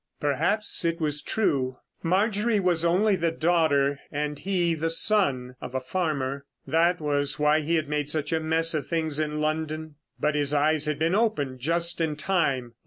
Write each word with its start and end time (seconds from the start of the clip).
Perhaps 0.19 0.83
it 0.83 0.99
was 0.99 1.21
true. 1.21 1.77
Marjorie 2.01 2.59
was 2.59 2.83
only 2.83 3.15
the 3.15 3.29
daughter 3.29 3.99
and 4.11 4.39
he 4.39 4.73
the 4.73 4.89
son 4.89 5.55
of 5.61 5.75
a 5.75 5.79
farmer. 5.79 6.47
That 6.65 6.99
was 6.99 7.37
why 7.37 7.59
he 7.59 7.75
had 7.75 7.87
made 7.87 8.09
such 8.09 8.33
a 8.33 8.39
mess 8.39 8.73
of 8.73 8.87
things 8.87 9.19
in 9.19 9.39
London. 9.41 9.97
But 10.19 10.33
his 10.33 10.55
eyes 10.55 10.87
had 10.87 10.97
been 10.97 11.13
opened 11.13 11.59
just 11.59 12.01
in 12.01 12.15
time. 12.15 12.73